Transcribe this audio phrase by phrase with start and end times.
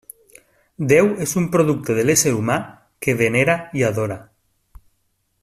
[0.91, 2.57] Déu és un producte de l'ésser humà
[3.07, 4.19] que venera i adora.